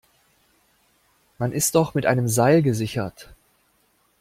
[1.37, 3.29] Man ist doch mit einem Seil gesichert!